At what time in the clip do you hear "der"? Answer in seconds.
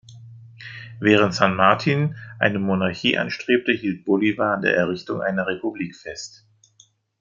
4.63-4.75